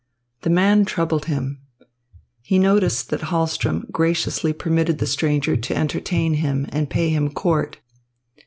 The 0.41 0.49
man 0.49 0.83
troubled 0.85 1.25
him. 1.25 1.61
He 2.41 2.57
noticed 2.57 3.11
that 3.11 3.19
Hahlström 3.29 3.91
graciously 3.91 4.51
permitted 4.51 4.97
the 4.97 5.05
stranger 5.05 5.55
to 5.55 5.77
entertain 5.77 6.33
him 6.33 6.65
and 6.69 6.89
pay 6.89 7.09
him 7.11 7.31
court. 7.31 7.77